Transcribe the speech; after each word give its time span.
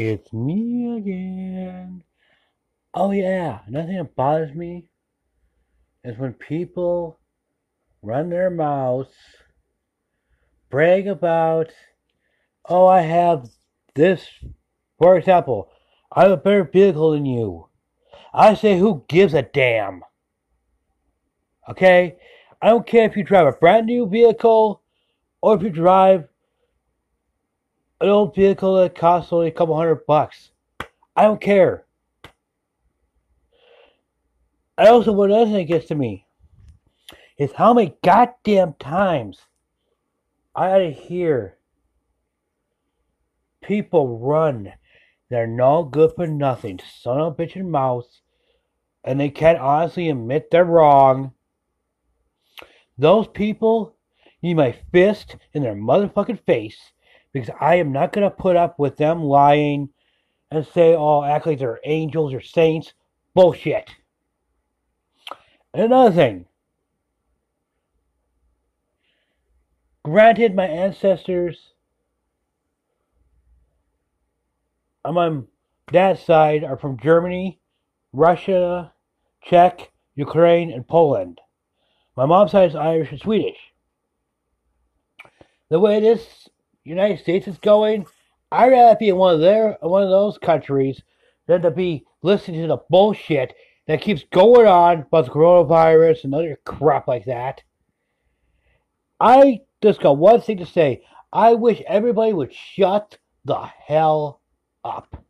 It's 0.00 0.32
me 0.32 0.96
again. 0.96 2.04
Oh, 2.94 3.10
yeah. 3.10 3.60
Nothing 3.68 3.96
that 3.96 4.14
bothers 4.14 4.54
me 4.54 4.88
is 6.04 6.16
when 6.16 6.34
people 6.34 7.18
run 8.00 8.30
their 8.30 8.48
mouths, 8.48 9.10
brag 10.70 11.08
about, 11.08 11.70
oh, 12.68 12.86
I 12.86 13.00
have 13.00 13.48
this. 13.96 14.24
For 14.98 15.18
example, 15.18 15.68
I 16.12 16.22
have 16.22 16.30
a 16.30 16.36
better 16.36 16.62
vehicle 16.62 17.10
than 17.10 17.26
you. 17.26 17.66
I 18.32 18.54
say, 18.54 18.78
who 18.78 19.04
gives 19.08 19.34
a 19.34 19.42
damn? 19.42 20.04
Okay? 21.68 22.16
I 22.62 22.68
don't 22.68 22.86
care 22.86 23.04
if 23.04 23.16
you 23.16 23.24
drive 23.24 23.48
a 23.48 23.52
brand 23.52 23.86
new 23.86 24.08
vehicle 24.08 24.80
or 25.42 25.56
if 25.56 25.62
you 25.62 25.70
drive 25.70 26.28
an 28.00 28.08
old 28.08 28.34
vehicle 28.34 28.76
that 28.76 28.94
costs 28.94 29.32
only 29.32 29.48
a 29.48 29.52
couple 29.52 29.76
hundred 29.76 30.06
bucks. 30.06 30.50
I 31.16 31.22
don't 31.22 31.40
care. 31.40 31.84
I 34.76 34.86
also, 34.86 35.10
what 35.12 35.32
other 35.32 35.50
thing 35.50 35.66
gets 35.66 35.86
to 35.86 35.96
me 35.96 36.26
is 37.36 37.52
how 37.52 37.74
many 37.74 37.96
goddamn 38.04 38.74
times 38.74 39.40
I 40.54 40.68
gotta 40.68 40.90
hear 40.90 41.56
people 43.62 44.18
run. 44.18 44.72
They're 45.30 45.46
no 45.46 45.82
good 45.82 46.12
for 46.14 46.26
nothing. 46.26 46.80
Son 47.00 47.20
of 47.20 47.32
a 47.32 47.36
bitch 47.36 47.56
and 47.56 47.70
mouse. 47.70 48.20
And 49.04 49.18
they 49.18 49.30
can't 49.30 49.58
honestly 49.58 50.08
admit 50.08 50.50
they're 50.50 50.64
wrong. 50.64 51.32
Those 52.96 53.26
people 53.28 53.96
need 54.42 54.54
my 54.54 54.72
fist 54.92 55.36
in 55.52 55.62
their 55.62 55.74
motherfucking 55.74 56.44
face 56.46 56.78
because 57.32 57.50
I 57.60 57.76
am 57.76 57.92
not 57.92 58.12
going 58.12 58.28
to 58.28 58.34
put 58.34 58.56
up 58.56 58.78
with 58.78 58.96
them 58.96 59.22
lying 59.22 59.90
and 60.50 60.66
say, 60.66 60.94
oh, 60.94 61.18
like 61.18 61.58
they're 61.58 61.80
angels 61.84 62.32
or 62.32 62.40
saints. 62.40 62.92
Bullshit. 63.34 63.90
And 65.74 65.84
another 65.84 66.14
thing. 66.14 66.46
Granted, 70.04 70.54
my 70.54 70.66
ancestors 70.66 71.74
on 75.04 75.14
my 75.14 75.40
dad's 75.92 76.22
side 76.22 76.64
are 76.64 76.78
from 76.78 76.98
Germany, 76.98 77.60
Russia, 78.12 78.92
Czech, 79.42 79.90
Ukraine, 80.14 80.72
and 80.72 80.86
Poland. 80.86 81.40
My 82.16 82.26
mom's 82.26 82.52
side 82.52 82.70
is 82.70 82.74
Irish 82.74 83.10
and 83.10 83.20
Swedish. 83.20 83.58
The 85.68 85.78
way 85.78 86.00
this 86.00 86.47
United 86.88 87.20
States 87.20 87.46
is 87.46 87.58
going, 87.58 88.06
I'd 88.50 88.70
rather 88.70 88.96
be 88.98 89.10
in 89.10 89.16
one 89.16 89.34
of 89.34 89.40
their 89.40 89.76
one 89.80 90.02
of 90.02 90.10
those 90.10 90.38
countries 90.38 91.02
than 91.46 91.62
to 91.62 91.70
be 91.70 92.04
listening 92.22 92.62
to 92.62 92.68
the 92.68 92.78
bullshit 92.88 93.54
that 93.86 94.00
keeps 94.00 94.24
going 94.32 94.66
on 94.66 95.00
about 95.00 95.26
the 95.26 95.30
coronavirus 95.30 96.24
and 96.24 96.34
other 96.34 96.58
crap 96.64 97.06
like 97.08 97.24
that. 97.26 97.62
I 99.20 99.60
just 99.82 100.00
got 100.00 100.18
one 100.18 100.40
thing 100.40 100.58
to 100.58 100.66
say. 100.66 101.02
I 101.32 101.54
wish 101.54 101.82
everybody 101.86 102.32
would 102.32 102.54
shut 102.54 103.18
the 103.44 103.60
hell 103.60 104.40
up. 104.84 105.24